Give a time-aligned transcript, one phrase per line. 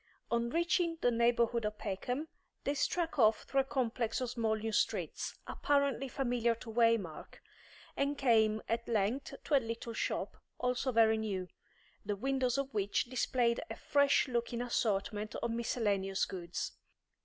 [0.31, 2.27] On reaching the neighbourhood of Peckham,
[2.63, 7.35] they struck off through a complex of small new streets, apparently familiar to Waymark,
[7.95, 11.49] and came at length to a little shop, also very new,
[12.03, 16.71] the windows of which displayed a fresh looking assortment of miscellaneous goods.